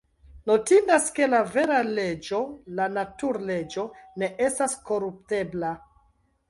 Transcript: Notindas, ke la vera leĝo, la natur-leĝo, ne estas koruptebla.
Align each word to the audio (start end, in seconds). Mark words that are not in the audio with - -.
Notindas, 0.51 1.03
ke 1.19 1.27
la 1.33 1.41
vera 1.57 1.77
leĝo, 1.99 2.41
la 2.81 2.89
natur-leĝo, 2.97 3.87
ne 4.23 4.35
estas 4.51 4.77
koruptebla. 4.91 5.73